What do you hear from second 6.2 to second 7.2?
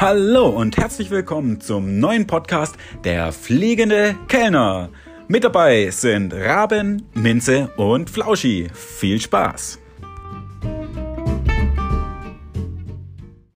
Raben,